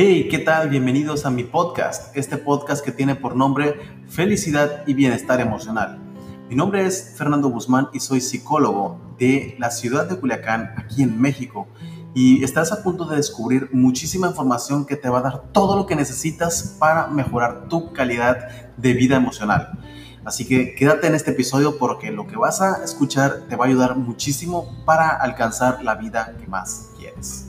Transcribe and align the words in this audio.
Hey, 0.00 0.28
¿qué 0.30 0.38
tal? 0.38 0.68
Bienvenidos 0.68 1.26
a 1.26 1.30
mi 1.32 1.42
podcast, 1.42 2.16
este 2.16 2.36
podcast 2.38 2.84
que 2.84 2.92
tiene 2.92 3.16
por 3.16 3.34
nombre 3.34 3.80
Felicidad 4.08 4.84
y 4.86 4.94
Bienestar 4.94 5.40
Emocional. 5.40 5.98
Mi 6.48 6.54
nombre 6.54 6.86
es 6.86 7.14
Fernando 7.16 7.48
Guzmán 7.48 7.88
y 7.92 7.98
soy 7.98 8.20
psicólogo 8.20 9.00
de 9.18 9.56
la 9.58 9.72
ciudad 9.72 10.08
de 10.08 10.14
Culiacán, 10.14 10.72
aquí 10.76 11.02
en 11.02 11.20
México. 11.20 11.66
Y 12.14 12.44
estás 12.44 12.70
a 12.70 12.84
punto 12.84 13.06
de 13.06 13.16
descubrir 13.16 13.70
muchísima 13.72 14.28
información 14.28 14.86
que 14.86 14.94
te 14.94 15.08
va 15.08 15.18
a 15.18 15.22
dar 15.22 15.42
todo 15.50 15.74
lo 15.74 15.86
que 15.86 15.96
necesitas 15.96 16.76
para 16.78 17.08
mejorar 17.08 17.66
tu 17.68 17.92
calidad 17.92 18.70
de 18.76 18.92
vida 18.92 19.16
emocional. 19.16 19.80
Así 20.24 20.46
que 20.46 20.76
quédate 20.76 21.08
en 21.08 21.16
este 21.16 21.32
episodio 21.32 21.76
porque 21.76 22.12
lo 22.12 22.28
que 22.28 22.36
vas 22.36 22.60
a 22.60 22.84
escuchar 22.84 23.48
te 23.48 23.56
va 23.56 23.64
a 23.64 23.68
ayudar 23.68 23.96
muchísimo 23.96 24.80
para 24.84 25.08
alcanzar 25.08 25.82
la 25.82 25.96
vida 25.96 26.36
que 26.38 26.46
más 26.46 26.90
quieres. 26.96 27.47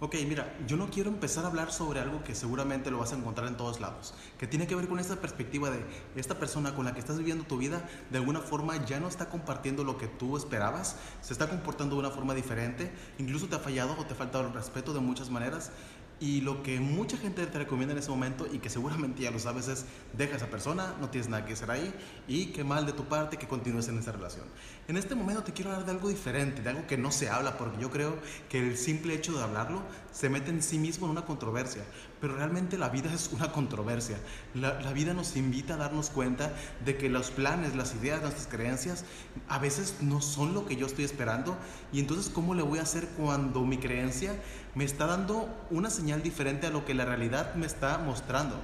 Ok, 0.00 0.14
mira, 0.28 0.56
yo 0.68 0.76
no 0.76 0.90
quiero 0.90 1.10
empezar 1.10 1.44
a 1.44 1.48
hablar 1.48 1.72
sobre 1.72 1.98
algo 1.98 2.22
que 2.22 2.32
seguramente 2.32 2.88
lo 2.88 2.98
vas 2.98 3.12
a 3.12 3.16
encontrar 3.16 3.48
en 3.48 3.56
todos 3.56 3.80
lados, 3.80 4.14
que 4.38 4.46
tiene 4.46 4.68
que 4.68 4.76
ver 4.76 4.86
con 4.86 5.00
esta 5.00 5.16
perspectiva 5.16 5.70
de 5.70 5.84
esta 6.14 6.38
persona 6.38 6.72
con 6.76 6.84
la 6.84 6.94
que 6.94 7.00
estás 7.00 7.18
viviendo 7.18 7.42
tu 7.42 7.58
vida, 7.58 7.82
de 8.08 8.18
alguna 8.18 8.38
forma 8.38 8.76
ya 8.86 9.00
no 9.00 9.08
está 9.08 9.28
compartiendo 9.28 9.82
lo 9.82 9.98
que 9.98 10.06
tú 10.06 10.36
esperabas, 10.36 10.94
se 11.20 11.32
está 11.32 11.48
comportando 11.48 11.96
de 11.96 12.00
una 12.02 12.10
forma 12.10 12.34
diferente, 12.34 12.92
incluso 13.18 13.48
te 13.48 13.56
ha 13.56 13.58
fallado 13.58 13.96
o 13.98 14.04
te 14.04 14.12
ha 14.12 14.16
faltado 14.16 14.46
el 14.46 14.52
respeto 14.52 14.94
de 14.94 15.00
muchas 15.00 15.30
maneras 15.30 15.72
y 16.20 16.40
lo 16.40 16.62
que 16.62 16.80
mucha 16.80 17.16
gente 17.16 17.46
te 17.46 17.58
recomienda 17.58 17.92
en 17.92 17.98
ese 17.98 18.10
momento 18.10 18.46
y 18.52 18.58
que 18.58 18.70
seguramente 18.70 19.22
ya 19.22 19.30
lo 19.30 19.38
sabes 19.38 19.68
es 19.68 19.84
deja 20.16 20.34
a 20.34 20.36
esa 20.36 20.46
persona, 20.46 20.94
no 21.00 21.10
tienes 21.10 21.28
nada 21.28 21.46
que 21.46 21.52
hacer 21.52 21.70
ahí 21.70 21.94
y 22.26 22.46
qué 22.46 22.64
mal 22.64 22.86
de 22.86 22.92
tu 22.92 23.04
parte 23.04 23.36
que 23.36 23.46
continúes 23.46 23.88
en 23.88 23.98
esa 23.98 24.12
relación. 24.12 24.46
En 24.88 24.96
este 24.96 25.14
momento 25.14 25.44
te 25.44 25.52
quiero 25.52 25.70
hablar 25.70 25.86
de 25.86 25.92
algo 25.92 26.08
diferente, 26.08 26.62
de 26.62 26.70
algo 26.70 26.86
que 26.86 26.96
no 26.96 27.12
se 27.12 27.28
habla, 27.28 27.56
porque 27.56 27.80
yo 27.80 27.90
creo 27.90 28.18
que 28.48 28.58
el 28.58 28.76
simple 28.76 29.14
hecho 29.14 29.36
de 29.36 29.42
hablarlo 29.42 29.82
se 30.12 30.28
mete 30.28 30.50
en 30.50 30.62
sí 30.62 30.78
mismo 30.78 31.06
en 31.06 31.12
una 31.12 31.24
controversia, 31.24 31.84
pero 32.20 32.36
realmente 32.36 32.78
la 32.78 32.88
vida 32.88 33.12
es 33.14 33.30
una 33.32 33.52
controversia. 33.52 34.18
La, 34.54 34.80
la 34.80 34.92
vida 34.92 35.14
nos 35.14 35.36
invita 35.36 35.74
a 35.74 35.76
darnos 35.76 36.10
cuenta 36.10 36.52
de 36.84 36.96
que 36.96 37.08
los 37.08 37.30
planes, 37.30 37.76
las 37.76 37.94
ideas, 37.94 38.22
nuestras 38.22 38.46
creencias 38.46 39.04
a 39.48 39.58
veces 39.58 39.96
no 40.00 40.20
son 40.20 40.54
lo 40.54 40.66
que 40.66 40.76
yo 40.76 40.86
estoy 40.86 41.04
esperando 41.04 41.56
y 41.92 42.00
entonces 42.00 42.30
¿cómo 42.32 42.54
le 42.54 42.62
voy 42.62 42.78
a 42.78 42.82
hacer 42.82 43.06
cuando 43.16 43.64
mi 43.64 43.78
creencia 43.78 44.34
me 44.74 44.84
está 44.84 45.06
dando 45.06 45.48
una 45.70 45.90
señal 45.90 46.07
diferente 46.16 46.66
a 46.66 46.70
lo 46.70 46.84
que 46.84 46.94
la 46.94 47.04
realidad 47.04 47.54
me 47.54 47.66
está 47.66 47.98
mostrando. 47.98 48.56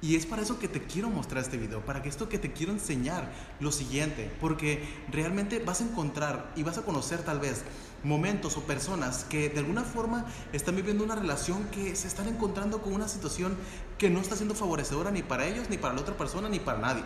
Y 0.00 0.14
es 0.14 0.26
para 0.26 0.42
eso 0.42 0.60
que 0.60 0.68
te 0.68 0.82
quiero 0.82 1.10
mostrar 1.10 1.42
este 1.42 1.56
video, 1.56 1.80
para 1.80 2.02
que 2.02 2.08
esto 2.08 2.28
que 2.28 2.38
te 2.38 2.52
quiero 2.52 2.72
enseñar 2.72 3.32
lo 3.58 3.72
siguiente, 3.72 4.30
porque 4.40 4.86
realmente 5.10 5.58
vas 5.58 5.80
a 5.80 5.84
encontrar 5.84 6.52
y 6.54 6.62
vas 6.62 6.78
a 6.78 6.82
conocer 6.82 7.22
tal 7.22 7.40
vez 7.40 7.64
momentos 8.04 8.56
o 8.56 8.62
personas 8.62 9.24
que 9.24 9.48
de 9.48 9.58
alguna 9.58 9.82
forma 9.82 10.24
están 10.52 10.76
viviendo 10.76 11.02
una 11.02 11.16
relación 11.16 11.64
que 11.70 11.96
se 11.96 12.06
están 12.06 12.28
encontrando 12.28 12.80
con 12.80 12.92
una 12.92 13.08
situación 13.08 13.56
que 13.98 14.08
no 14.08 14.20
está 14.20 14.36
siendo 14.36 14.54
favorecedora 14.54 15.10
ni 15.10 15.24
para 15.24 15.46
ellos, 15.46 15.68
ni 15.68 15.78
para 15.78 15.94
la 15.94 16.02
otra 16.02 16.16
persona, 16.16 16.48
ni 16.48 16.60
para 16.60 16.78
nadie. 16.78 17.02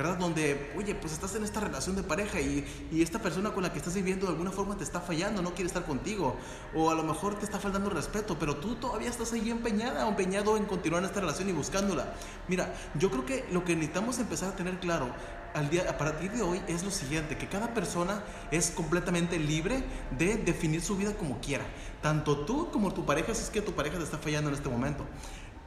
¿Verdad? 0.00 0.16
Donde, 0.16 0.72
oye, 0.78 0.94
pues 0.94 1.12
estás 1.12 1.34
en 1.34 1.44
esta 1.44 1.60
relación 1.60 1.94
de 1.94 2.02
pareja 2.02 2.40
y, 2.40 2.64
y, 2.90 3.02
esta 3.02 3.18
persona 3.18 3.52
con 3.52 3.62
la 3.62 3.70
que 3.70 3.76
estás 3.76 3.94
viviendo 3.94 4.24
de 4.24 4.32
alguna 4.32 4.50
forma 4.50 4.74
te 4.74 4.82
está 4.82 4.98
fallando, 4.98 5.42
no 5.42 5.50
quiere 5.50 5.66
estar 5.66 5.84
contigo, 5.84 6.36
o 6.74 6.90
a 6.90 6.94
lo 6.94 7.02
mejor 7.02 7.38
te 7.38 7.44
está 7.44 7.58
faltando 7.58 7.90
respeto, 7.90 8.38
pero 8.38 8.56
tú 8.56 8.76
todavía 8.76 9.10
estás 9.10 9.34
ahí 9.34 9.50
empeñada 9.50 10.06
o 10.06 10.08
empeñado 10.08 10.56
en 10.56 10.64
continuar 10.64 11.02
en 11.02 11.10
esta 11.10 11.20
relación 11.20 11.50
y 11.50 11.52
buscándola. 11.52 12.14
Mira, 12.48 12.74
yo 12.94 13.10
creo 13.10 13.26
que 13.26 13.44
lo 13.52 13.62
que 13.62 13.74
necesitamos 13.74 14.18
empezar 14.20 14.48
a 14.48 14.56
tener 14.56 14.80
claro 14.80 15.10
al 15.52 15.68
día, 15.68 15.84
a 15.90 15.98
partir 15.98 16.30
de 16.30 16.40
hoy 16.40 16.62
es 16.66 16.82
lo 16.82 16.90
siguiente, 16.90 17.36
que 17.36 17.48
cada 17.48 17.74
persona 17.74 18.22
es 18.50 18.70
completamente 18.70 19.38
libre 19.38 19.84
de 20.16 20.36
definir 20.36 20.80
su 20.80 20.96
vida 20.96 21.12
como 21.12 21.40
quiera, 21.40 21.64
tanto 22.00 22.46
tú 22.46 22.70
como 22.70 22.94
tu 22.94 23.04
pareja, 23.04 23.34
si 23.34 23.42
es 23.42 23.50
que 23.50 23.60
tu 23.60 23.72
pareja 23.72 23.98
te 23.98 24.04
está 24.04 24.16
fallando 24.16 24.48
en 24.48 24.56
este 24.56 24.70
momento. 24.70 25.04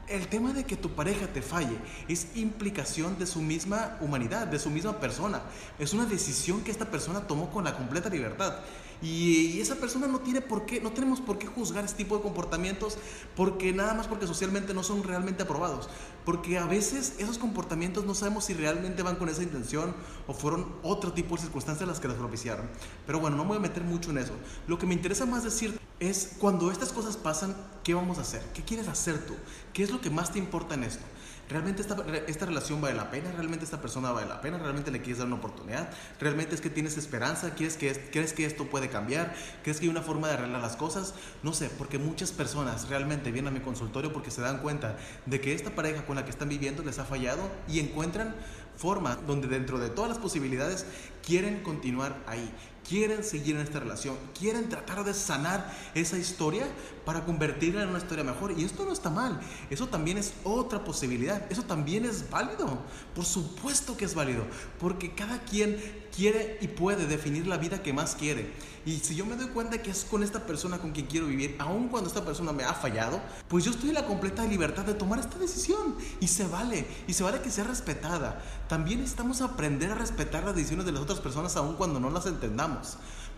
El 0.06 0.28
tema 0.28 0.52
de 0.52 0.64
que 0.64 0.76
tu 0.76 0.90
pareja 0.90 1.26
te 1.28 1.40
falle 1.40 1.78
es 2.08 2.36
implicación 2.36 3.18
de 3.18 3.26
su 3.26 3.40
misma 3.40 3.96
humanidad, 4.00 4.46
de 4.46 4.58
su 4.58 4.68
misma 4.68 5.00
persona. 5.00 5.42
Es 5.78 5.94
una 5.94 6.04
decisión 6.04 6.62
que 6.62 6.70
esta 6.70 6.90
persona 6.90 7.26
tomó 7.26 7.50
con 7.50 7.64
la 7.64 7.74
completa 7.74 8.10
libertad. 8.10 8.56
Y, 9.00 9.60
esa 9.60 9.76
persona 9.76 10.06
no 10.06 10.20
tiene 10.20 10.40
por 10.40 10.66
qué, 10.66 10.80
no 10.80 10.92
tenemos 10.92 11.20
por 11.20 11.38
qué 11.38 11.46
juzgar 11.46 11.84
este 11.84 12.04
tipo 12.04 12.16
de 12.16 12.22
comportamientos 12.22 12.98
porque 13.34 13.72
nada 13.72 13.94
más 13.94 14.06
porque 14.06 14.26
socialmente 14.26 14.74
no 14.74 14.82
son 14.82 15.02
realmente 15.02 15.42
aprobados. 15.42 15.88
Porque 16.24 16.58
a 16.58 16.66
veces 16.66 17.14
esos 17.18 17.38
comportamientos 17.38 18.04
no 18.04 18.14
sabemos 18.14 18.44
si 18.44 18.54
realmente 18.54 19.02
van 19.02 19.16
con 19.16 19.28
esa 19.30 19.42
intención 19.42 19.94
o 20.26 20.34
fueron 20.34 20.74
otro 20.82 21.12
tipo 21.12 21.34
de 21.36 21.42
circunstancias 21.42 21.88
las 21.88 22.00
que 22.00 22.08
las 22.08 22.16
propiciaron. 22.18 22.68
Pero 23.06 23.20
bueno, 23.20 23.36
no 23.36 23.44
me 23.44 23.50
voy 23.50 23.58
a 23.58 23.60
meter 23.60 23.82
mucho 23.84 24.10
en 24.10 24.18
eso. 24.18 24.32
Lo 24.66 24.78
que 24.78 24.86
me 24.86 24.94
interesa 24.94 25.24
más 25.24 25.44
decir 25.44 25.78
es 26.00 26.36
cuando 26.38 26.70
estas 26.70 26.92
cosas 26.92 27.16
pasan, 27.16 27.56
¿qué 27.82 27.94
vamos 27.94 28.18
a 28.18 28.22
hacer? 28.22 28.42
¿Qué 28.54 28.62
quieres 28.62 28.88
hacer 28.88 29.24
tú? 29.26 29.34
¿Qué 29.72 29.82
es 29.82 29.90
lo 29.90 30.00
que 30.00 30.10
más 30.10 30.32
te 30.32 30.38
importa 30.38 30.74
en 30.74 30.84
esto? 30.84 31.04
¿Realmente 31.48 31.82
esta, 31.82 31.96
esta 32.26 32.46
relación 32.46 32.80
vale 32.80 32.94
la 32.94 33.10
pena? 33.10 33.30
¿Realmente 33.32 33.66
esta 33.66 33.80
persona 33.80 34.10
vale 34.12 34.26
la 34.26 34.40
pena? 34.40 34.56
¿Realmente 34.56 34.90
le 34.90 35.02
quieres 35.02 35.18
dar 35.18 35.26
una 35.26 35.36
oportunidad? 35.36 35.90
¿Realmente 36.18 36.54
es 36.54 36.62
que 36.62 36.70
tienes 36.70 36.96
esperanza? 36.96 37.54
¿Quieres 37.54 37.76
que, 37.76 37.92
¿Crees 38.10 38.32
que 38.32 38.46
esto 38.46 38.64
puede 38.64 38.88
cambiar? 38.88 39.34
¿Crees 39.62 39.78
que 39.78 39.84
hay 39.84 39.90
una 39.90 40.00
forma 40.00 40.28
de 40.28 40.34
arreglar 40.34 40.62
las 40.62 40.76
cosas? 40.76 41.12
No 41.42 41.52
sé, 41.52 41.68
porque 41.68 41.98
muchas 41.98 42.32
personas 42.32 42.88
realmente 42.88 43.30
vienen 43.30 43.52
a 43.52 43.58
mi 43.58 43.60
consultorio 43.60 44.10
porque 44.10 44.30
se 44.30 44.40
dan 44.40 44.58
cuenta 44.62 44.96
de 45.26 45.40
que 45.42 45.52
esta 45.52 45.74
pareja 45.74 46.06
con 46.06 46.16
la 46.16 46.24
que 46.24 46.30
están 46.30 46.48
viviendo 46.48 46.82
les 46.82 46.98
ha 46.98 47.04
fallado 47.04 47.42
y 47.68 47.78
encuentran 47.78 48.34
forma 48.78 49.16
donde 49.26 49.46
dentro 49.46 49.78
de 49.78 49.90
todas 49.90 50.08
las 50.08 50.18
posibilidades 50.18 50.86
quieren 51.24 51.62
continuar 51.62 52.16
ahí, 52.26 52.52
quieren 52.88 53.24
seguir 53.24 53.56
en 53.56 53.62
esta 53.62 53.80
relación, 53.80 54.16
quieren 54.38 54.68
tratar 54.68 55.04
de 55.04 55.14
sanar 55.14 55.72
esa 55.94 56.18
historia 56.18 56.66
para 57.04 57.24
convertirla 57.24 57.82
en 57.82 57.88
una 57.88 57.98
historia 57.98 58.24
mejor. 58.24 58.58
Y 58.58 58.64
esto 58.64 58.84
no 58.84 58.92
está 58.92 59.10
mal, 59.10 59.40
eso 59.70 59.88
también 59.88 60.18
es 60.18 60.34
otra 60.44 60.84
posibilidad, 60.84 61.50
eso 61.50 61.62
también 61.62 62.04
es 62.04 62.30
válido, 62.30 62.78
por 63.14 63.24
supuesto 63.24 63.96
que 63.96 64.04
es 64.04 64.14
válido, 64.14 64.44
porque 64.78 65.14
cada 65.14 65.40
quien 65.40 65.78
quiere 66.14 66.58
y 66.60 66.68
puede 66.68 67.06
definir 67.06 67.46
la 67.46 67.56
vida 67.56 67.82
que 67.82 67.92
más 67.92 68.14
quiere. 68.14 68.52
Y 68.86 68.98
si 68.98 69.14
yo 69.14 69.24
me 69.24 69.36
doy 69.36 69.46
cuenta 69.46 69.80
que 69.80 69.90
es 69.90 70.04
con 70.04 70.22
esta 70.22 70.46
persona 70.46 70.78
con 70.78 70.92
quien 70.92 71.06
quiero 71.06 71.26
vivir, 71.26 71.56
aun 71.58 71.88
cuando 71.88 72.08
esta 72.08 72.24
persona 72.24 72.52
me 72.52 72.64
ha 72.64 72.74
fallado, 72.74 73.18
pues 73.48 73.64
yo 73.64 73.70
estoy 73.70 73.88
en 73.88 73.94
la 73.94 74.06
completa 74.06 74.44
libertad 74.44 74.84
de 74.84 74.92
tomar 74.92 75.18
esta 75.18 75.38
decisión. 75.38 75.96
Y 76.20 76.28
se 76.28 76.46
vale, 76.46 76.86
y 77.08 77.14
se 77.14 77.22
vale 77.22 77.40
que 77.40 77.50
sea 77.50 77.64
respetada. 77.64 78.42
También 78.68 79.00
necesitamos 79.00 79.40
aprender 79.40 79.90
a 79.90 79.94
respetar 79.94 80.44
las 80.44 80.54
decisiones 80.54 80.84
de 80.84 80.92
las 80.92 81.00
otras 81.00 81.20
personas 81.20 81.56
aun 81.56 81.76
cuando 81.76 81.98
no 81.98 82.10
las 82.10 82.26
entendamos. 82.26 82.73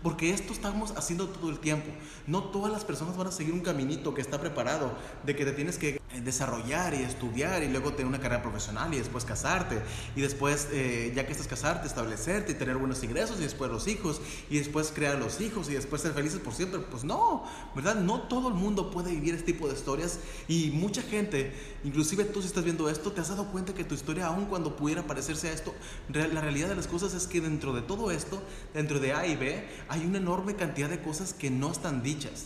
Porque 0.03 0.31
esto 0.31 0.53
estamos 0.53 0.91
haciendo 0.95 1.27
todo 1.27 1.49
el 1.49 1.59
tiempo. 1.59 1.89
No 2.27 2.43
todas 2.43 2.71
las 2.71 2.85
personas 2.85 3.17
van 3.17 3.27
a 3.27 3.31
seguir 3.31 3.53
un 3.53 3.61
caminito 3.61 4.13
que 4.13 4.21
está 4.21 4.39
preparado, 4.39 4.91
de 5.25 5.35
que 5.35 5.43
te 5.43 5.53
tienes 5.53 5.77
que 5.77 5.99
desarrollar 6.23 6.93
y 6.93 7.03
estudiar 7.03 7.63
y 7.63 7.67
luego 7.67 7.91
tener 7.91 8.07
una 8.07 8.19
carrera 8.19 8.41
profesional 8.41 8.93
y 8.93 8.97
después 8.97 9.25
casarte 9.25 9.81
y 10.15 10.21
después, 10.21 10.69
eh, 10.71 11.11
ya 11.15 11.25
que 11.25 11.33
estás 11.33 11.47
casarte, 11.47 11.87
establecerte 11.87 12.53
y 12.53 12.55
tener 12.55 12.77
buenos 12.77 13.03
ingresos 13.03 13.39
y 13.39 13.43
después 13.43 13.69
los 13.69 13.87
hijos 13.87 14.21
y 14.49 14.57
después 14.57 14.91
crear 14.93 15.19
los 15.19 15.41
hijos 15.41 15.69
y 15.69 15.73
después 15.73 16.01
ser 16.01 16.13
felices 16.13 16.39
por 16.39 16.53
siempre. 16.53 16.79
Pues 16.79 17.03
no, 17.03 17.43
¿verdad? 17.75 17.95
No 17.95 18.21
todo 18.21 18.47
el 18.47 18.53
mundo 18.53 18.89
puede 18.89 19.11
vivir 19.11 19.35
este 19.35 19.51
tipo 19.51 19.67
de 19.67 19.73
historias 19.73 20.19
y 20.47 20.71
mucha 20.71 21.01
gente, 21.01 21.53
inclusive 21.83 22.23
tú 22.23 22.41
si 22.41 22.47
estás 22.47 22.63
viendo 22.63 22.89
esto, 22.89 23.11
te 23.11 23.21
has 23.21 23.29
dado 23.29 23.51
cuenta 23.51 23.73
que 23.73 23.83
tu 23.83 23.93
historia, 23.93 24.27
aun 24.27 24.45
cuando 24.45 24.75
pudiera 24.75 25.05
parecerse 25.05 25.49
a 25.49 25.53
esto, 25.53 25.75
la 26.09 26.41
realidad 26.41 26.69
de 26.69 26.75
las 26.75 26.87
cosas 26.87 27.13
es 27.13 27.27
que 27.27 27.41
dentro 27.41 27.73
de 27.73 27.81
todo 27.81 28.11
esto, 28.11 28.41
dentro 28.73 28.99
de 28.99 29.13
A 29.13 29.27
y 29.27 29.35
B, 29.35 29.67
hay 29.89 30.05
una 30.05 30.17
enorme 30.17 30.55
cantidad 30.55 30.89
de 30.89 31.01
cosas 31.01 31.33
que 31.33 31.49
no 31.49 31.71
están 31.71 32.01
dichas. 32.01 32.45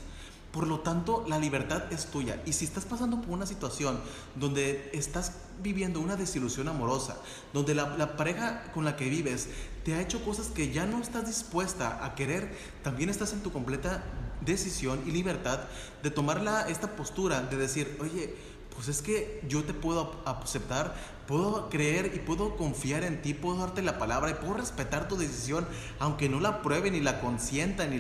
Por 0.52 0.68
lo 0.68 0.82
tanto, 0.82 1.24
la 1.30 1.40
libertad 1.40 1.92
es 1.94 2.08
tuya. 2.08 2.42
Y 2.46 2.54
si 2.54 2.66
estás 2.66 2.84
pasando 2.84 3.22
por 3.22 3.30
una 3.30 3.46
situación 3.46 4.00
donde 4.36 4.90
estás 4.94 5.34
viviendo 5.64 6.02
una 6.02 6.18
desilusión 6.18 6.68
amorosa, 6.68 7.18
donde 7.54 7.74
la, 7.74 8.18
pareja 8.18 8.64
con 8.74 8.84
la 8.84 8.98
que 8.98 9.10
vives 9.10 9.48
te 9.86 9.94
ha 9.94 10.02
hecho 10.02 10.24
cosas 10.26 10.48
que 10.48 10.72
ya 10.72 10.86
no 10.86 11.00
estás 11.02 11.26
dispuesta 11.26 12.04
a 12.04 12.16
querer, 12.16 12.54
también 12.84 13.10
estás 13.10 13.32
en 13.32 13.42
tu 13.42 13.52
completa 13.52 14.04
decisión 14.42 15.02
y 15.06 15.12
libertad 15.12 15.60
de 16.04 16.12
tomar 16.12 16.42
esta 16.68 16.96
postura 16.96 17.42
de 17.44 17.58
decir, 17.58 17.98
oye, 18.02 18.36
pues 18.74 18.88
es 18.88 19.02
que 19.02 19.42
yo 19.48 19.64
te 19.64 19.74
puedo 19.74 20.16
aceptar, 20.26 20.96
puedo 21.28 21.70
creer 21.70 22.12
y 22.16 22.20
puedo 22.20 22.56
confiar 22.58 23.04
en 23.04 23.22
ti, 23.22 23.34
puedo 23.34 23.58
darte 23.58 23.82
la 23.82 23.98
palabra 24.00 24.32
y 24.32 24.34
puedo 24.34 24.56
respetar 24.56 25.08
tu 25.08 25.18
decisión, 25.18 25.68
aunque 26.00 26.30
no 26.30 26.40
la 26.40 26.62
pruebe, 26.62 26.90
ni 26.90 27.00
la 27.00 27.22
consienta, 27.22 27.86
ni, 27.86 28.00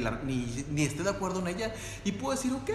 ni 0.70 0.84
esté 0.84 1.04
de 1.04 1.10
acuerdo 1.10 1.40
en 1.40 1.48
ella. 1.48 1.74
Y 2.04 2.14
puedo 2.14 2.36
decir, 2.36 2.54
ok, 2.54 2.72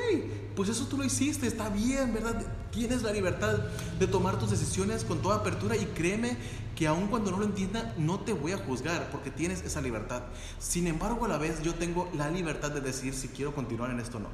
pues 0.55 0.69
eso 0.69 0.87
tú 0.87 0.97
lo 0.97 1.05
hiciste, 1.05 1.47
está 1.47 1.69
bien, 1.69 2.15
¿verdad? 2.15 2.41
Tienes 2.71 3.03
la 3.03 3.13
libertad 3.13 3.59
de 3.99 4.07
tomar 4.07 4.39
tus 4.39 4.51
decisiones 4.51 5.05
con 5.05 5.21
toda 5.21 5.37
apertura 5.37 5.77
y 5.77 5.87
créeme 5.87 6.37
que 6.77 6.87
aun 6.87 7.09
cuando 7.09 7.31
no 7.31 7.39
lo 7.39 7.45
entienda, 7.47 7.95
no 7.97 8.21
te 8.21 8.35
voy 8.35 8.53
a 8.53 8.59
juzgar 8.59 9.11
porque 9.11 9.31
tienes 9.31 9.63
esa 9.63 9.81
libertad. 9.81 10.23
Sin 10.61 10.87
embargo, 10.87 11.25
a 11.25 11.29
la 11.29 11.39
vez 11.39 11.63
yo 11.63 11.75
tengo 11.75 12.09
la 12.15 12.31
libertad 12.31 12.71
de 12.71 12.83
decidir 12.83 13.15
si 13.15 13.29
quiero 13.29 13.55
continuar 13.55 13.91
en 13.91 13.99
esto 13.99 14.19
o 14.19 14.21
no. 14.21 14.29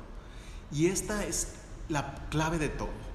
Y 0.72 0.86
esta 0.86 1.24
es 1.24 1.54
la 1.88 2.26
clave 2.30 2.58
de 2.58 2.68
todo. 2.68 3.11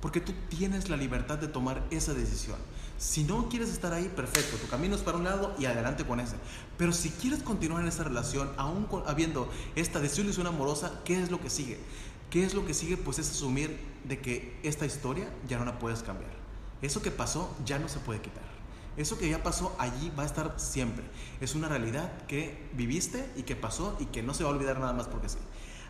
Porque 0.00 0.20
tú 0.20 0.32
tienes 0.48 0.88
la 0.88 0.96
libertad 0.96 1.38
de 1.38 1.48
tomar 1.48 1.84
esa 1.90 2.14
decisión. 2.14 2.56
Si 2.98 3.24
no 3.24 3.48
quieres 3.48 3.70
estar 3.70 3.92
ahí, 3.92 4.10
perfecto, 4.14 4.56
tu 4.56 4.68
camino 4.68 4.94
es 4.96 5.02
para 5.02 5.18
un 5.18 5.24
lado 5.24 5.54
y 5.58 5.66
adelante 5.66 6.04
con 6.04 6.20
ese. 6.20 6.36
Pero 6.76 6.92
si 6.92 7.10
quieres 7.10 7.42
continuar 7.42 7.82
en 7.82 7.88
esa 7.88 8.04
relación, 8.04 8.50
aún 8.56 8.86
habiendo 9.06 9.50
esta 9.76 10.00
desilusión 10.00 10.46
amorosa, 10.46 11.00
¿qué 11.04 11.20
es 11.20 11.30
lo 11.30 11.40
que 11.40 11.50
sigue? 11.50 11.78
¿Qué 12.30 12.44
es 12.44 12.54
lo 12.54 12.66
que 12.66 12.74
sigue? 12.74 12.96
Pues 12.96 13.18
es 13.18 13.30
asumir 13.30 13.78
de 14.04 14.20
que 14.20 14.58
esta 14.62 14.84
historia 14.86 15.28
ya 15.48 15.58
no 15.58 15.64
la 15.64 15.78
puedes 15.78 16.02
cambiar. 16.02 16.30
Eso 16.82 17.02
que 17.02 17.10
pasó 17.10 17.54
ya 17.64 17.78
no 17.78 17.88
se 17.88 17.98
puede 17.98 18.20
quitar. 18.20 18.42
Eso 18.96 19.16
que 19.16 19.28
ya 19.28 19.42
pasó 19.44 19.74
allí 19.78 20.12
va 20.18 20.24
a 20.24 20.26
estar 20.26 20.54
siempre. 20.58 21.04
Es 21.40 21.54
una 21.54 21.68
realidad 21.68 22.10
que 22.26 22.68
viviste 22.72 23.30
y 23.36 23.44
que 23.44 23.54
pasó 23.54 23.96
y 24.00 24.06
que 24.06 24.24
no 24.24 24.34
se 24.34 24.42
va 24.42 24.50
a 24.50 24.52
olvidar 24.52 24.80
nada 24.80 24.92
más 24.92 25.06
porque 25.06 25.28
sí. 25.28 25.38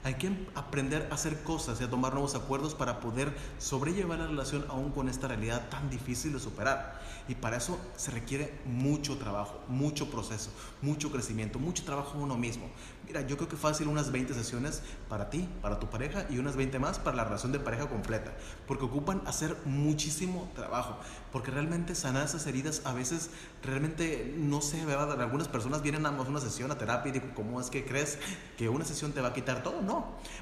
Hay 0.04 0.14
que 0.14 0.30
aprender 0.54 1.08
a 1.10 1.14
hacer 1.14 1.42
cosas 1.42 1.80
y 1.80 1.84
a 1.84 1.90
tomar 1.90 2.12
nuevos 2.12 2.34
acuerdos 2.34 2.74
para 2.74 3.00
poder 3.00 3.34
sobrellevar 3.58 4.18
la 4.18 4.26
relación 4.26 4.64
aún 4.68 4.90
con 4.90 5.08
esta 5.08 5.28
realidad 5.28 5.68
tan 5.68 5.90
difícil 5.90 6.32
de 6.32 6.40
superar. 6.40 7.00
Y 7.28 7.34
para 7.34 7.56
eso 7.56 7.78
se 7.96 8.10
requiere 8.10 8.58
mucho 8.64 9.18
trabajo, 9.18 9.60
mucho 9.68 10.10
proceso, 10.10 10.50
mucho 10.80 11.10
crecimiento, 11.10 11.58
mucho 11.58 11.84
trabajo 11.84 12.16
en 12.16 12.22
uno 12.22 12.36
mismo. 12.36 12.70
Mira, 13.06 13.22
yo 13.22 13.36
creo 13.36 13.48
que 13.48 13.56
fácil 13.56 13.88
unas 13.88 14.12
20 14.12 14.34
sesiones 14.34 14.82
para 15.08 15.30
ti, 15.30 15.48
para 15.62 15.78
tu 15.78 15.88
pareja 15.88 16.26
y 16.30 16.38
unas 16.38 16.56
20 16.56 16.78
más 16.78 16.98
para 16.98 17.16
la 17.16 17.24
relación 17.24 17.52
de 17.52 17.58
pareja 17.58 17.88
completa, 17.88 18.32
porque 18.66 18.84
ocupan 18.84 19.22
hacer 19.26 19.56
muchísimo 19.64 20.50
trabajo, 20.54 20.96
porque 21.32 21.50
realmente 21.50 21.94
sanar 21.94 22.26
esas 22.26 22.46
heridas 22.46 22.82
a 22.84 22.92
veces 22.92 23.30
realmente 23.62 24.34
no 24.36 24.60
sé, 24.60 24.84
¿verdad? 24.84 25.20
Algunas 25.20 25.48
personas 25.48 25.82
vienen 25.82 26.06
a 26.06 26.10
una 26.10 26.40
sesión 26.40 26.70
a 26.70 26.78
terapia 26.78 27.10
y 27.10 27.12
digo, 27.12 27.28
¿cómo 27.34 27.60
es 27.60 27.70
que 27.70 27.84
crees 27.84 28.18
que 28.56 28.68
una 28.68 28.84
sesión 28.84 29.12
te 29.12 29.20
va 29.20 29.28
a 29.28 29.32
quitar 29.32 29.62
todo? 29.62 29.80
No, 29.80 29.97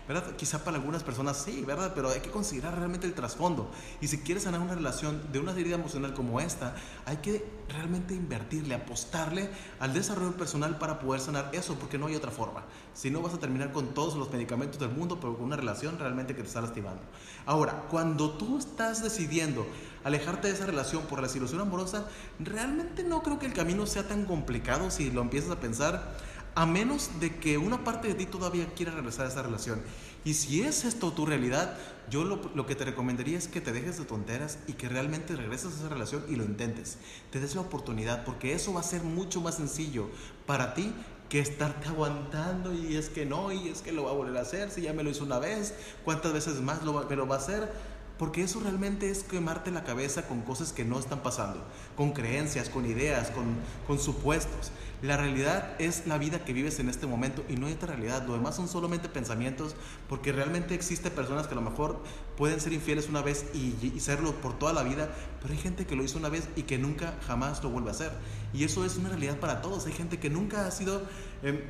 ¿verdad? 0.08 0.36
Quizá 0.36 0.64
para 0.64 0.76
algunas 0.76 1.02
personas 1.02 1.36
sí, 1.36 1.62
¿verdad? 1.66 1.92
Pero 1.94 2.10
hay 2.10 2.20
que 2.20 2.30
considerar 2.30 2.76
realmente 2.76 3.06
el 3.06 3.14
trasfondo. 3.14 3.70
Y 4.00 4.08
si 4.08 4.18
quieres 4.18 4.44
sanar 4.44 4.60
una 4.60 4.74
relación 4.74 5.20
de 5.32 5.38
una 5.38 5.52
herida 5.52 5.74
emocional 5.74 6.14
como 6.14 6.40
esta, 6.40 6.74
hay 7.04 7.18
que 7.18 7.44
realmente 7.68 8.14
invertirle, 8.14 8.74
apostarle 8.74 9.50
al 9.80 9.92
desarrollo 9.92 10.36
personal 10.36 10.78
para 10.78 10.98
poder 10.98 11.20
sanar 11.20 11.50
eso, 11.52 11.74
porque 11.74 11.98
no 11.98 12.06
hay 12.06 12.14
otra 12.14 12.30
forma. 12.30 12.64
Si 12.94 13.10
no, 13.10 13.20
vas 13.20 13.34
a 13.34 13.38
terminar 13.38 13.72
con 13.72 13.94
todos 13.94 14.14
los 14.14 14.30
medicamentos 14.30 14.78
del 14.78 14.90
mundo, 14.90 15.18
pero 15.20 15.36
con 15.36 15.46
una 15.46 15.56
relación 15.56 15.98
realmente 15.98 16.34
que 16.34 16.42
te 16.42 16.48
está 16.48 16.60
lastimando. 16.60 17.02
Ahora, 17.44 17.86
cuando 17.90 18.30
tú 18.32 18.58
estás 18.58 19.02
decidiendo 19.02 19.66
alejarte 20.04 20.48
de 20.48 20.54
esa 20.54 20.66
relación 20.66 21.02
por 21.04 21.20
la 21.20 21.26
desilusión 21.26 21.60
amorosa, 21.60 22.06
realmente 22.38 23.02
no 23.02 23.22
creo 23.22 23.38
que 23.38 23.46
el 23.46 23.52
camino 23.52 23.86
sea 23.86 24.06
tan 24.06 24.24
complicado 24.24 24.90
si 24.90 25.10
lo 25.10 25.20
empiezas 25.20 25.50
a 25.50 25.60
pensar, 25.60 26.14
a 26.56 26.64
menos 26.64 27.20
de 27.20 27.36
que 27.36 27.58
una 27.58 27.84
parte 27.84 28.08
de 28.08 28.14
ti 28.14 28.24
todavía 28.24 28.66
quiera 28.74 28.90
regresar 28.90 29.26
a 29.26 29.28
esa 29.28 29.42
relación. 29.42 29.80
Y 30.24 30.32
si 30.34 30.62
es 30.62 30.86
esto 30.86 31.12
tu 31.12 31.26
realidad, 31.26 31.76
yo 32.08 32.24
lo, 32.24 32.66
que 32.66 32.74
te 32.74 32.86
recomendaría 32.86 33.36
es 33.36 33.46
que 33.46 33.60
te 33.60 33.72
dejes 33.72 33.98
de 33.98 34.06
tonteras 34.06 34.58
y 34.66 34.72
que 34.72 34.88
realmente 34.88 35.36
regreses 35.36 35.74
a 35.74 35.76
esa 35.76 35.88
relación 35.90 36.24
y 36.30 36.34
lo 36.34 36.44
intentes. 36.44 36.96
Te 37.30 37.40
des 37.40 37.54
la 37.54 37.60
oportunidad, 37.60 38.24
porque 38.24 38.54
eso 38.54 38.72
va 38.72 38.80
a 38.80 38.84
ser 38.84 39.02
mucho 39.02 39.42
más 39.42 39.56
sencillo 39.56 40.08
para 40.46 40.72
ti 40.72 40.94
que 41.28 41.40
estarte 41.40 41.88
aguantando 41.90 42.72
y 42.72 42.96
es 42.96 43.10
que 43.10 43.26
no, 43.26 43.52
y 43.52 43.68
es 43.68 43.82
que 43.82 43.92
lo 43.92 44.04
va 44.04 44.12
a 44.12 44.14
volver 44.14 44.38
a 44.38 44.40
hacer, 44.40 44.70
si 44.70 44.80
ya 44.80 44.94
me 44.94 45.02
lo 45.02 45.10
hizo 45.10 45.24
una 45.24 45.38
vez, 45.38 45.74
cuántas 46.06 46.32
veces 46.32 46.62
más 46.62 46.82
lo 46.84 47.04
me 47.06 47.16
lo 47.16 47.28
va 47.28 47.36
a 47.36 47.38
hacer 47.38 47.70
porque 48.18 48.42
eso 48.42 48.60
realmente 48.60 49.10
es 49.10 49.22
quemarte 49.22 49.70
la 49.70 49.84
cabeza 49.84 50.26
con 50.26 50.42
cosas 50.42 50.72
que 50.72 50.84
no 50.84 50.98
están 50.98 51.22
pasando, 51.22 51.62
con 51.96 52.12
creencias, 52.12 52.70
con 52.70 52.86
ideas, 52.86 53.30
con, 53.30 53.44
con 53.86 53.98
supuestos. 53.98 54.72
La 55.02 55.18
realidad 55.18 55.74
es 55.78 56.06
la 56.06 56.16
vida 56.16 56.42
que 56.44 56.54
vives 56.54 56.80
en 56.80 56.88
este 56.88 57.06
momento 57.06 57.44
y 57.50 57.56
no 57.56 57.66
hay 57.66 57.74
otra 57.74 57.88
realidad. 57.88 58.26
Lo 58.26 58.32
demás 58.32 58.56
son 58.56 58.66
solamente 58.66 59.10
pensamientos 59.10 59.74
porque 60.08 60.32
realmente 60.32 60.74
existen 60.74 61.12
personas 61.12 61.46
que 61.46 61.52
a 61.52 61.56
lo 61.56 61.62
mejor 61.62 62.00
pueden 62.38 62.60
ser 62.60 62.72
infieles 62.72 63.08
una 63.08 63.20
vez 63.20 63.44
y, 63.52 64.00
serlo 64.00 64.32
por 64.40 64.58
toda 64.58 64.72
la 64.72 64.82
vida, 64.82 65.10
pero 65.42 65.52
hay 65.52 65.60
gente 65.60 65.86
que 65.86 65.96
lo 65.96 66.02
hizo 66.02 66.18
una 66.18 66.30
vez 66.30 66.48
y 66.56 66.62
que 66.62 66.78
nunca 66.78 67.14
jamás 67.26 67.62
lo 67.62 67.70
vuelve 67.70 67.90
a 67.90 67.92
hacer. 67.92 68.12
Y 68.54 68.64
eso 68.64 68.86
es 68.86 68.96
una 68.96 69.10
realidad 69.10 69.38
para 69.38 69.60
todos. 69.60 69.86
Hay 69.86 69.92
gente 69.92 70.18
que 70.18 70.30
nunca 70.30 70.66
ha 70.66 70.70
sido... 70.70 71.02
Em, 71.42 71.60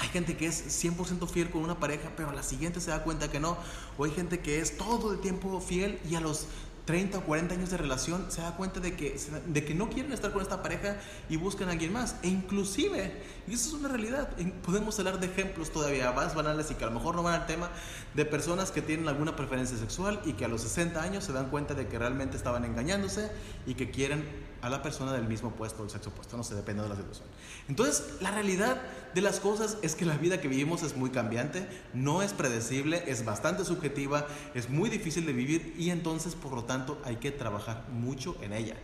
hay 0.00 0.08
gente 0.08 0.36
que 0.36 0.46
es 0.46 0.82
100% 0.82 1.28
fiel 1.28 1.50
con 1.50 1.62
una 1.62 1.78
pareja, 1.78 2.10
pero 2.16 2.30
a 2.30 2.32
la 2.32 2.42
siguiente 2.42 2.80
se 2.80 2.90
da 2.90 3.02
cuenta 3.02 3.30
que 3.30 3.38
no. 3.38 3.58
O 3.98 4.04
hay 4.04 4.10
gente 4.10 4.40
que 4.40 4.60
es 4.60 4.78
todo 4.78 5.12
el 5.12 5.20
tiempo 5.20 5.60
fiel 5.60 6.00
y 6.08 6.14
a 6.14 6.20
los 6.20 6.46
30 6.84 7.18
o 7.18 7.20
40 7.22 7.54
años 7.54 7.70
de 7.70 7.76
relación 7.76 8.26
se 8.30 8.40
da 8.40 8.56
cuenta 8.56 8.80
de 8.80 8.96
que, 8.96 9.18
de 9.46 9.64
que 9.64 9.74
no 9.74 9.90
quieren 9.90 10.12
estar 10.12 10.32
con 10.32 10.42
esta 10.42 10.62
pareja 10.62 10.96
y 11.28 11.36
buscan 11.36 11.68
a 11.68 11.72
alguien 11.72 11.92
más. 11.92 12.16
E 12.22 12.28
inclusive, 12.28 13.22
y 13.46 13.54
eso 13.54 13.68
es 13.68 13.74
una 13.74 13.88
realidad, 13.88 14.30
podemos 14.64 14.98
hablar 14.98 15.20
de 15.20 15.26
ejemplos 15.26 15.70
todavía 15.70 16.12
más 16.12 16.34
banales 16.34 16.70
y 16.70 16.74
que 16.74 16.84
a 16.84 16.88
lo 16.88 16.94
mejor 16.94 17.14
no 17.14 17.22
van 17.22 17.40
al 17.40 17.46
tema 17.46 17.70
de 18.14 18.24
personas 18.24 18.70
que 18.70 18.82
tienen 18.82 19.08
alguna 19.08 19.36
preferencia 19.36 19.76
sexual 19.76 20.20
y 20.24 20.32
que 20.32 20.44
a 20.44 20.48
los 20.48 20.62
60 20.62 21.02
años 21.02 21.24
se 21.24 21.32
dan 21.32 21.50
cuenta 21.50 21.74
de 21.74 21.86
que 21.86 21.98
realmente 21.98 22.36
estaban 22.36 22.64
engañándose 22.64 23.30
y 23.66 23.74
que 23.74 23.90
quieren 23.90 24.50
a 24.62 24.68
la 24.68 24.82
persona 24.82 25.12
del 25.12 25.26
mismo 25.26 25.52
puesto, 25.52 25.82
del 25.82 25.90
sexo 25.90 26.10
opuesto, 26.10 26.36
no 26.36 26.44
sé, 26.44 26.54
depende 26.54 26.82
de 26.82 26.88
la 26.88 26.96
situación. 26.96 27.26
Entonces, 27.68 28.04
la 28.20 28.30
realidad 28.30 28.80
de 29.14 29.22
las 29.22 29.40
cosas 29.40 29.78
es 29.82 29.94
que 29.94 30.04
la 30.04 30.16
vida 30.16 30.40
que 30.40 30.48
vivimos 30.48 30.82
es 30.82 30.96
muy 30.96 31.10
cambiante, 31.10 31.66
no 31.94 32.22
es 32.22 32.32
predecible, 32.32 33.02
es 33.06 33.24
bastante 33.24 33.64
subjetiva, 33.64 34.26
es 34.54 34.68
muy 34.68 34.90
difícil 34.90 35.24
de 35.24 35.32
vivir 35.32 35.74
y 35.78 35.90
entonces, 35.90 36.34
por 36.34 36.52
lo 36.52 36.64
tanto, 36.64 36.69
hay 37.04 37.16
que 37.16 37.30
trabajar 37.30 37.84
mucho 37.90 38.36
en 38.42 38.52
ella. 38.52 38.76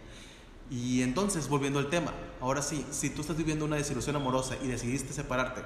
Y 0.71 1.03
entonces, 1.03 1.49
volviendo 1.49 1.79
al 1.79 1.89
tema, 1.89 2.13
ahora 2.41 2.61
sí, 2.63 2.85
si 2.91 3.11
tú 3.11 3.21
estás 3.21 3.37
viviendo 3.37 3.65
una 3.65 3.77
desilusión 3.77 4.17
amorosa 4.17 4.57
y 4.63 4.67
decidiste 4.67 5.13
separarte, 5.13 5.63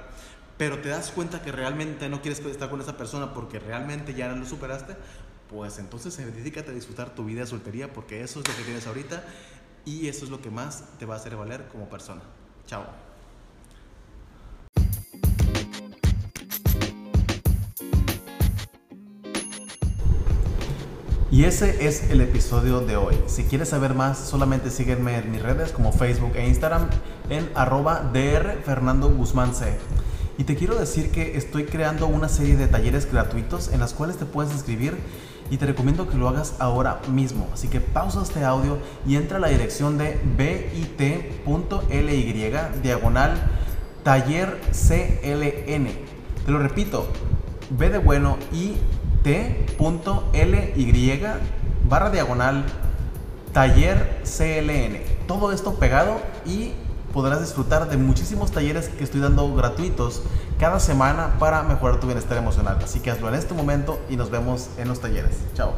pero 0.57 0.79
te 0.79 0.89
das 0.89 1.11
cuenta 1.11 1.41
que 1.41 1.51
realmente 1.51 2.07
no 2.07 2.21
quieres 2.21 2.39
estar 2.39 2.69
con 2.69 2.81
esa 2.81 2.97
persona 2.97 3.33
porque 3.33 3.57
realmente 3.57 4.13
ya 4.13 4.27
lo 4.27 4.45
superaste, 4.45 4.95
pues 5.49 5.79
entonces 5.79 6.15
dedícate 6.17 6.71
a 6.71 6.73
disfrutar 6.73 7.15
tu 7.15 7.25
vida 7.25 7.41
de 7.41 7.47
soltería 7.47 7.91
porque 7.91 8.21
eso 8.21 8.39
es 8.39 8.47
lo 8.47 8.55
que 8.55 8.63
tienes 8.63 8.85
ahorita 8.85 9.23
y 9.85 10.07
eso 10.07 10.23
es 10.23 10.31
lo 10.31 10.41
que 10.41 10.51
más 10.51 10.83
te 10.99 11.05
va 11.05 11.15
a 11.15 11.17
hacer 11.17 11.35
valer 11.35 11.67
como 11.67 11.89
persona. 11.89 12.21
Chao. 12.67 13.10
Y 21.31 21.45
ese 21.45 21.87
es 21.87 22.09
el 22.09 22.19
episodio 22.19 22.81
de 22.81 22.97
hoy. 22.97 23.17
Si 23.27 23.45
quieres 23.45 23.69
saber 23.69 23.93
más, 23.93 24.17
solamente 24.17 24.69
sígueme 24.69 25.17
en 25.17 25.31
mis 25.31 25.41
redes 25.41 25.71
como 25.71 25.93
Facebook 25.93 26.33
e 26.35 26.45
Instagram 26.45 26.89
en 27.29 27.49
arroba 27.55 28.01
DR 28.11 28.57
Fernando 28.65 29.09
Guzmán 29.09 29.55
C. 29.55 29.77
Y 30.37 30.43
te 30.43 30.57
quiero 30.57 30.75
decir 30.75 31.09
que 31.09 31.37
estoy 31.37 31.63
creando 31.63 32.07
una 32.07 32.27
serie 32.27 32.57
de 32.57 32.67
talleres 32.67 33.09
gratuitos 33.09 33.71
en 33.71 33.79
las 33.79 33.93
cuales 33.93 34.17
te 34.17 34.25
puedes 34.25 34.51
inscribir 34.51 34.97
y 35.49 35.55
te 35.55 35.65
recomiendo 35.65 36.09
que 36.09 36.17
lo 36.17 36.27
hagas 36.27 36.55
ahora 36.59 36.99
mismo. 37.09 37.47
Así 37.53 37.69
que 37.69 37.79
pausa 37.79 38.23
este 38.23 38.43
audio 38.43 38.77
y 39.07 39.15
entra 39.15 39.37
a 39.37 39.39
la 39.39 39.47
dirección 39.47 39.97
de 39.97 40.19
bit.ly 40.37 40.83
diagonal 42.83 43.41
taller 44.03 44.59
CLN. 44.71 45.87
Te 46.45 46.51
lo 46.51 46.59
repito, 46.59 47.07
B 47.69 47.89
de 47.89 47.99
bueno 47.99 48.37
y 48.51 48.75
t.ly 49.23 51.21
barra 51.87 52.09
diagonal 52.09 52.65
taller 53.53 54.21
CLN. 54.23 54.97
Todo 55.27 55.51
esto 55.51 55.75
pegado 55.75 56.19
y 56.45 56.73
podrás 57.13 57.41
disfrutar 57.41 57.89
de 57.89 57.97
muchísimos 57.97 58.51
talleres 58.51 58.89
que 58.89 59.03
estoy 59.03 59.21
dando 59.21 59.53
gratuitos 59.53 60.23
cada 60.59 60.79
semana 60.79 61.35
para 61.39 61.63
mejorar 61.63 61.99
tu 61.99 62.07
bienestar 62.07 62.37
emocional. 62.37 62.77
Así 62.83 62.99
que 62.99 63.11
hazlo 63.11 63.29
en 63.29 63.35
este 63.35 63.53
momento 63.53 63.99
y 64.09 64.15
nos 64.15 64.31
vemos 64.31 64.69
en 64.77 64.87
los 64.87 64.99
talleres. 64.99 65.37
Chao. 65.53 65.73